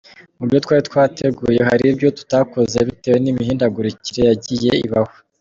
Mu 0.37 0.43
byo 0.49 0.57
twari 0.63 0.81
twateguye 0.89 1.59
hari 1.69 1.83
ibyo 1.91 2.09
tutakoze 2.17 2.77
bitewe 2.87 3.17
n’imihindagurikire 3.19 4.21
yagiye 4.29 4.73
ibaho. 4.87 5.13